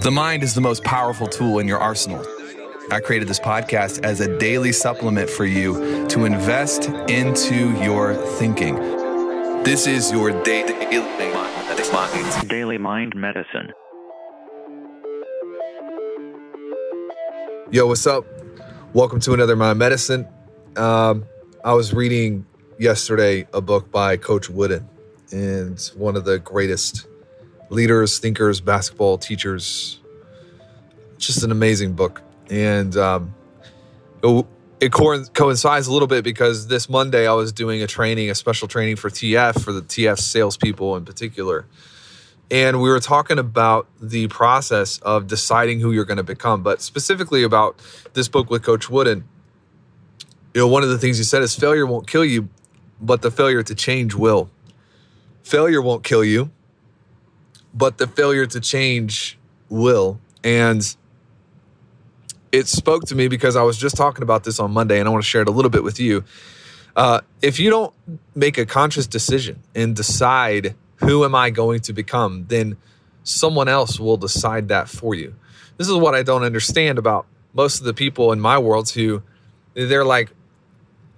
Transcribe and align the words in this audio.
The 0.00 0.10
mind 0.10 0.42
is 0.42 0.54
the 0.54 0.60
most 0.62 0.84
powerful 0.84 1.26
tool 1.26 1.58
in 1.58 1.68
your 1.68 1.78
arsenal. 1.78 2.24
I 2.90 3.00
created 3.00 3.28
this 3.28 3.38
podcast 3.38 4.02
as 4.04 4.20
a 4.20 4.38
daily 4.38 4.72
supplement 4.72 5.28
for 5.28 5.44
you 5.44 6.08
to 6.08 6.24
invest 6.24 6.88
into 7.10 7.70
your 7.82 8.14
thinking. 8.14 8.76
This 9.64 9.86
is 9.86 10.10
your 10.10 10.30
daily 10.44 10.72
Daily 12.48 12.78
Mind 12.78 13.14
Medicine. 13.14 13.72
Yo, 17.70 17.86
what's 17.86 18.06
up? 18.06 18.24
Welcome 18.94 19.20
to 19.20 19.34
another 19.34 19.56
Mind 19.56 19.78
Medicine. 19.78 20.26
Um, 20.76 21.26
I 21.64 21.74
was 21.74 21.92
reading 21.92 22.46
yesterday 22.78 23.46
a 23.52 23.60
book 23.60 23.90
by 23.90 24.16
Coach 24.16 24.48
Wooden, 24.48 24.88
and 25.32 25.78
one 25.96 26.16
of 26.16 26.24
the 26.24 26.38
greatest 26.38 27.06
leaders, 27.72 28.18
thinkers, 28.18 28.60
basketball 28.60 29.18
teachers. 29.18 29.98
Just 31.18 31.42
an 31.42 31.50
amazing 31.50 31.94
book. 31.94 32.22
And 32.50 32.96
um, 32.96 33.34
it, 34.22 34.46
it 34.80 34.92
co- 34.92 35.24
coincides 35.24 35.86
a 35.86 35.92
little 35.92 36.08
bit 36.08 36.22
because 36.22 36.66
this 36.66 36.88
Monday 36.88 37.26
I 37.26 37.32
was 37.32 37.52
doing 37.52 37.82
a 37.82 37.86
training, 37.86 38.30
a 38.30 38.34
special 38.34 38.68
training 38.68 38.96
for 38.96 39.08
TF, 39.08 39.62
for 39.62 39.72
the 39.72 39.82
TF 39.82 40.18
salespeople 40.18 40.96
in 40.96 41.04
particular. 41.04 41.66
And 42.50 42.82
we 42.82 42.90
were 42.90 43.00
talking 43.00 43.38
about 43.38 43.88
the 44.00 44.28
process 44.28 44.98
of 44.98 45.26
deciding 45.26 45.80
who 45.80 45.92
you're 45.92 46.04
going 46.04 46.18
to 46.18 46.22
become, 46.22 46.62
but 46.62 46.82
specifically 46.82 47.44
about 47.44 47.80
this 48.12 48.28
book 48.28 48.50
with 48.50 48.62
Coach 48.62 48.90
Wooden. 48.90 49.24
You 50.52 50.60
know, 50.60 50.68
one 50.68 50.82
of 50.82 50.90
the 50.90 50.98
things 50.98 51.16
he 51.16 51.24
said 51.24 51.40
is 51.40 51.58
failure 51.58 51.86
won't 51.86 52.06
kill 52.06 52.26
you, 52.26 52.50
but 53.00 53.22
the 53.22 53.30
failure 53.30 53.62
to 53.62 53.74
change 53.74 54.14
will. 54.14 54.50
Failure 55.42 55.80
won't 55.80 56.04
kill 56.04 56.22
you, 56.22 56.50
but 57.74 57.98
the 57.98 58.06
failure 58.06 58.46
to 58.46 58.60
change 58.60 59.38
will. 59.68 60.20
And 60.44 60.96
it 62.50 62.68
spoke 62.68 63.04
to 63.06 63.14
me 63.14 63.28
because 63.28 63.56
I 63.56 63.62
was 63.62 63.78
just 63.78 63.96
talking 63.96 64.22
about 64.22 64.44
this 64.44 64.60
on 64.60 64.72
Monday 64.72 65.00
and 65.00 65.08
I 65.08 65.12
want 65.12 65.24
to 65.24 65.28
share 65.28 65.42
it 65.42 65.48
a 65.48 65.52
little 65.52 65.70
bit 65.70 65.82
with 65.82 65.98
you. 65.98 66.24
Uh, 66.94 67.20
if 67.40 67.58
you 67.58 67.70
don't 67.70 67.94
make 68.34 68.58
a 68.58 68.66
conscious 68.66 69.06
decision 69.06 69.62
and 69.74 69.96
decide 69.96 70.74
who 70.96 71.24
am 71.24 71.34
I 71.34 71.50
going 71.50 71.80
to 71.80 71.92
become, 71.92 72.46
then 72.48 72.76
someone 73.24 73.68
else 73.68 73.98
will 73.98 74.18
decide 74.18 74.68
that 74.68 74.88
for 74.88 75.14
you. 75.14 75.34
This 75.78 75.88
is 75.88 75.96
what 75.96 76.14
I 76.14 76.22
don't 76.22 76.44
understand 76.44 76.98
about 76.98 77.26
most 77.54 77.80
of 77.80 77.86
the 77.86 77.94
people 77.94 78.32
in 78.32 78.40
my 78.40 78.58
world 78.58 78.90
who 78.90 79.22
they're 79.74 80.04
like, 80.04 80.30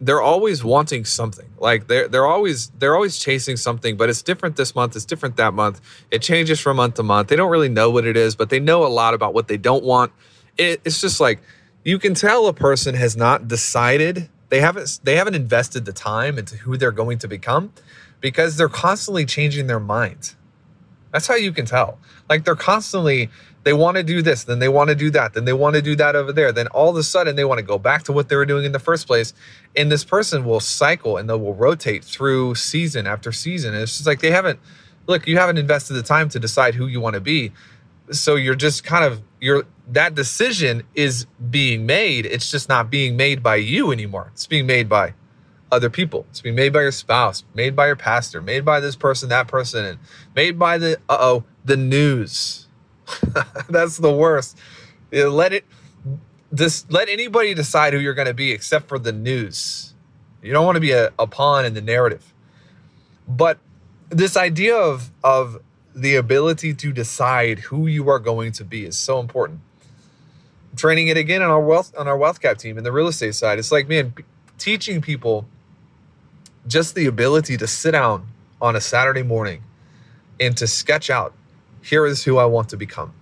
they're 0.00 0.22
always 0.22 0.62
wanting 0.62 1.04
something. 1.04 1.48
Like 1.58 1.88
they're 1.88 2.08
they're 2.08 2.26
always 2.26 2.70
they're 2.78 2.94
always 2.94 3.18
chasing 3.18 3.56
something, 3.56 3.96
but 3.96 4.08
it's 4.08 4.22
different 4.22 4.56
this 4.56 4.74
month, 4.74 4.96
it's 4.96 5.04
different 5.04 5.36
that 5.36 5.54
month. 5.54 5.80
It 6.10 6.22
changes 6.22 6.60
from 6.60 6.76
month 6.76 6.94
to 6.94 7.02
month. 7.02 7.28
They 7.28 7.36
don't 7.36 7.50
really 7.50 7.68
know 7.68 7.90
what 7.90 8.06
it 8.06 8.16
is, 8.16 8.36
but 8.36 8.50
they 8.50 8.60
know 8.60 8.86
a 8.86 8.88
lot 8.88 9.14
about 9.14 9.34
what 9.34 9.48
they 9.48 9.56
don't 9.56 9.84
want. 9.84 10.12
It, 10.56 10.80
it's 10.84 11.00
just 11.00 11.20
like 11.20 11.40
you 11.84 11.98
can 11.98 12.14
tell 12.14 12.46
a 12.46 12.52
person 12.52 12.94
has 12.94 13.16
not 13.16 13.48
decided. 13.48 14.28
They 14.50 14.60
haven't 14.60 15.00
they 15.02 15.16
haven't 15.16 15.34
invested 15.34 15.84
the 15.84 15.92
time 15.92 16.38
into 16.38 16.56
who 16.58 16.76
they're 16.76 16.92
going 16.92 17.18
to 17.18 17.28
become 17.28 17.72
because 18.20 18.56
they're 18.56 18.68
constantly 18.68 19.24
changing 19.24 19.66
their 19.66 19.80
mind. 19.80 20.34
That's 21.12 21.26
how 21.26 21.34
you 21.36 21.52
can 21.52 21.66
tell. 21.66 21.98
Like 22.28 22.44
they're 22.44 22.54
constantly 22.54 23.30
they 23.64 23.72
want 23.72 23.96
to 23.96 24.02
do 24.02 24.22
this, 24.22 24.44
then 24.44 24.60
they 24.60 24.68
want 24.68 24.88
to 24.88 24.94
do 24.94 25.10
that, 25.10 25.34
then 25.34 25.44
they 25.44 25.52
want 25.52 25.76
to 25.76 25.82
do 25.82 25.94
that 25.96 26.16
over 26.16 26.32
there. 26.32 26.52
Then 26.52 26.68
all 26.68 26.88
of 26.90 26.96
a 26.96 27.02
sudden 27.02 27.36
they 27.36 27.44
want 27.44 27.58
to 27.58 27.64
go 27.64 27.78
back 27.78 28.02
to 28.04 28.12
what 28.12 28.28
they 28.28 28.36
were 28.36 28.46
doing 28.46 28.64
in 28.64 28.72
the 28.72 28.78
first 28.78 29.06
place. 29.06 29.34
And 29.76 29.90
this 29.90 30.04
person 30.04 30.44
will 30.44 30.60
cycle 30.60 31.16
and 31.16 31.28
they 31.28 31.34
will 31.34 31.54
rotate 31.54 32.04
through 32.04 32.54
season 32.54 33.06
after 33.06 33.32
season. 33.32 33.74
And 33.74 33.82
it's 33.82 33.96
just 33.96 34.06
like 34.06 34.20
they 34.20 34.30
haven't 34.30 34.60
look, 35.06 35.26
you 35.26 35.38
haven't 35.38 35.58
invested 35.58 35.94
the 35.94 36.02
time 36.02 36.28
to 36.30 36.38
decide 36.38 36.74
who 36.74 36.86
you 36.86 37.00
want 37.00 37.14
to 37.14 37.20
be. 37.20 37.52
So 38.10 38.36
you're 38.36 38.54
just 38.54 38.84
kind 38.84 39.04
of 39.04 39.20
you're 39.40 39.64
that 39.88 40.14
decision 40.14 40.82
is 40.94 41.26
being 41.50 41.84
made. 41.84 42.26
It's 42.26 42.50
just 42.50 42.68
not 42.68 42.90
being 42.90 43.16
made 43.16 43.42
by 43.42 43.56
you 43.56 43.92
anymore. 43.92 44.30
It's 44.32 44.46
being 44.46 44.66
made 44.66 44.88
by 44.88 45.14
other 45.70 45.90
people. 45.90 46.26
It's 46.30 46.40
being 46.40 46.54
made 46.54 46.72
by 46.72 46.82
your 46.82 46.92
spouse, 46.92 47.44
made 47.54 47.76
by 47.76 47.86
your 47.86 47.96
pastor, 47.96 48.40
made 48.40 48.64
by 48.64 48.80
this 48.80 48.96
person, 48.96 49.28
that 49.28 49.48
person, 49.48 49.84
and 49.84 49.98
made 50.34 50.58
by 50.58 50.78
the 50.78 50.98
uh 51.08 51.18
oh, 51.20 51.44
the 51.64 51.76
news. 51.76 52.66
That's 53.68 53.96
the 53.96 54.12
worst. 54.12 54.58
Let 55.12 55.52
it 55.52 55.64
just 56.54 56.90
let 56.90 57.08
anybody 57.08 57.54
decide 57.54 57.92
who 57.92 57.98
you're 57.98 58.14
going 58.14 58.28
to 58.28 58.34
be 58.34 58.52
except 58.52 58.88
for 58.88 58.98
the 58.98 59.12
news. 59.12 59.94
You 60.42 60.52
don't 60.52 60.64
want 60.64 60.76
to 60.76 60.80
be 60.80 60.92
a, 60.92 61.12
a 61.18 61.26
pawn 61.26 61.64
in 61.64 61.74
the 61.74 61.80
narrative. 61.80 62.32
But 63.26 63.58
this 64.08 64.36
idea 64.36 64.76
of 64.76 65.10
of 65.22 65.60
the 65.94 66.14
ability 66.14 66.74
to 66.74 66.92
decide 66.92 67.58
who 67.58 67.86
you 67.86 68.08
are 68.08 68.18
going 68.18 68.52
to 68.52 68.64
be 68.64 68.84
is 68.84 68.96
so 68.96 69.20
important. 69.20 69.60
Training 70.76 71.08
it 71.08 71.16
again 71.16 71.42
on 71.42 71.50
our 71.50 71.60
wealth 71.60 71.92
on 71.98 72.06
our 72.08 72.16
wealth 72.16 72.40
cap 72.40 72.58
team 72.58 72.78
in 72.78 72.84
the 72.84 72.92
real 72.92 73.08
estate 73.08 73.34
side. 73.34 73.58
It's 73.58 73.72
like, 73.72 73.88
man, 73.88 74.14
teaching 74.58 75.00
people 75.00 75.46
just 76.68 76.94
the 76.94 77.06
ability 77.06 77.56
to 77.56 77.66
sit 77.66 77.92
down 77.92 78.28
on 78.60 78.76
a 78.76 78.80
Saturday 78.80 79.22
morning 79.22 79.62
and 80.38 80.56
to 80.58 80.66
sketch 80.66 81.08
out 81.10 81.32
here 81.82 82.06
is 82.06 82.24
who 82.24 82.36
I 82.36 82.44
want 82.44 82.68
to 82.68 82.76
become. 82.76 83.14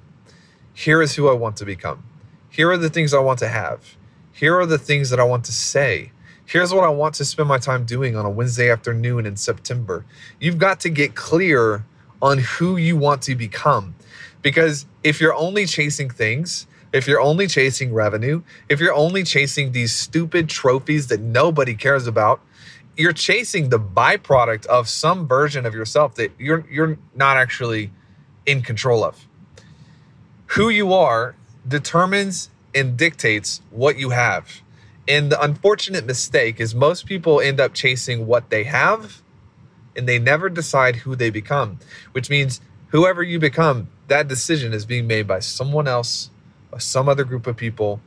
Here 0.74 1.00
is 1.00 1.14
who 1.14 1.28
I 1.28 1.32
want 1.32 1.56
to 1.58 1.64
become. 1.64 2.02
Here 2.50 2.70
are 2.70 2.76
the 2.76 2.90
things 2.90 3.14
I 3.14 3.20
want 3.20 3.38
to 3.38 3.48
have. 3.48 3.96
Here 4.32 4.58
are 4.58 4.66
the 4.66 4.78
things 4.78 5.10
that 5.10 5.20
I 5.20 5.24
want 5.24 5.44
to 5.44 5.52
say. 5.52 6.10
Here's 6.44 6.72
what 6.72 6.84
I 6.84 6.88
want 6.88 7.14
to 7.16 7.24
spend 7.24 7.48
my 7.48 7.58
time 7.58 7.84
doing 7.84 8.16
on 8.16 8.26
a 8.26 8.30
Wednesday 8.30 8.70
afternoon 8.70 9.26
in 9.26 9.36
September. 9.36 10.04
You've 10.40 10.58
got 10.58 10.80
to 10.80 10.88
get 10.88 11.14
clear 11.14 11.84
on 12.20 12.38
who 12.38 12.76
you 12.76 12.96
want 12.96 13.22
to 13.22 13.34
become. 13.34 13.94
Because 14.42 14.86
if 15.02 15.20
you're 15.20 15.34
only 15.34 15.66
chasing 15.66 16.10
things, 16.10 16.66
if 16.92 17.06
you're 17.06 17.20
only 17.20 17.46
chasing 17.46 17.92
revenue, 17.92 18.42
if 18.68 18.80
you're 18.80 18.94
only 18.94 19.22
chasing 19.22 19.72
these 19.72 19.94
stupid 19.94 20.48
trophies 20.48 21.08
that 21.08 21.20
nobody 21.20 21.74
cares 21.74 22.06
about, 22.06 22.40
you're 22.96 23.12
chasing 23.12 23.68
the 23.68 23.78
byproduct 23.78 24.66
of 24.66 24.88
some 24.88 25.28
version 25.28 25.66
of 25.66 25.74
yourself 25.74 26.14
that 26.16 26.32
you're 26.38 26.66
you're 26.70 26.98
not 27.14 27.36
actually 27.36 27.90
in 28.46 28.62
control 28.62 29.04
of. 29.04 29.26
Who 30.50 30.68
you 30.68 30.92
are 30.92 31.34
determines 31.66 32.50
and 32.74 32.96
dictates 32.96 33.60
what 33.70 33.98
you 33.98 34.10
have. 34.10 34.62
And 35.08 35.30
the 35.30 35.40
unfortunate 35.40 36.04
mistake 36.04 36.60
is 36.60 36.74
most 36.74 37.06
people 37.06 37.40
end 37.40 37.60
up 37.60 37.74
chasing 37.74 38.26
what 38.26 38.50
they 38.50 38.64
have 38.64 39.22
and 39.96 40.08
they 40.08 40.18
never 40.18 40.48
decide 40.48 40.96
who 40.96 41.16
they 41.16 41.30
become, 41.30 41.78
which 42.12 42.28
means 42.28 42.60
whoever 42.88 43.22
you 43.22 43.38
become, 43.38 43.88
that 44.08 44.28
decision 44.28 44.72
is 44.72 44.84
being 44.84 45.06
made 45.06 45.26
by 45.26 45.38
someone 45.38 45.88
else, 45.88 46.30
or 46.70 46.78
some 46.78 47.08
other 47.08 47.24
group 47.24 47.46
of 47.46 47.56
people, 47.56 48.00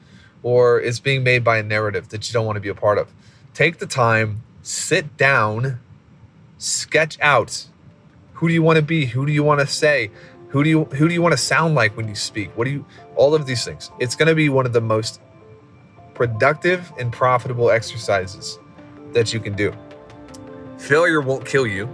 or 0.44 0.80
it's 0.80 1.00
being 1.00 1.24
made 1.24 1.44
by 1.44 1.58
a 1.58 1.64
narrative 1.64 2.10
that 2.10 2.28
you 2.28 2.34
don't 2.34 2.46
want 2.46 2.56
to 2.58 2.62
be 2.62 2.70
a 2.70 2.76
part 2.76 2.98
of. 2.98 3.12
Take 3.54 3.80
the 3.80 3.88
time, 3.88 4.44
sit 4.70 5.18
down, 5.18 5.80
sketch 6.58 7.18
out 7.22 7.70
who 8.40 8.48
do 8.48 8.54
you 8.54 8.64
want 8.64 8.78
to 8.78 8.82
be? 8.82 9.06
Who 9.06 9.26
do 9.26 9.34
you 9.34 9.44
want 9.44 9.60
to 9.60 9.68
say? 9.68 10.12
Who 10.50 10.64
do 10.64 10.70
you 10.70 10.86
who 10.86 11.10
do 11.10 11.14
you 11.14 11.22
want 11.22 11.34
to 11.34 11.38
sound 11.38 11.76
like 11.76 11.98
when 11.98 12.08
you 12.08 12.16
speak? 12.16 12.58
What 12.58 12.64
do 12.64 12.72
you 12.72 12.86
all 13.18 13.36
of 13.36 13.46
these 13.46 13.66
things? 13.66 13.92
It's 14.00 14.16
going 14.16 14.30
to 14.30 14.36
be 14.36 14.48
one 14.48 14.66
of 14.66 14.72
the 14.72 14.80
most 14.80 15.20
productive 16.14 16.90
and 16.98 17.12
profitable 17.12 17.70
exercises 17.70 18.58
that 19.12 19.34
you 19.34 19.42
can 19.42 19.58
do. 19.58 19.74
Failure 20.78 21.20
won't 21.20 21.46
kill 21.46 21.68
you. 21.68 21.90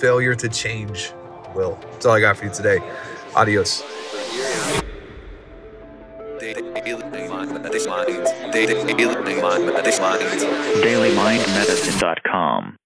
Failure 0.00 0.34
to 0.34 0.50
change 0.50 1.14
will. 1.54 1.78
That's 1.92 2.04
all 2.04 2.12
I 2.12 2.20
got 2.20 2.36
for 2.36 2.44
you 2.44 2.52
today. 2.52 2.78
Adios. 3.34 3.82
DailyMindMedicine.com 10.82 12.79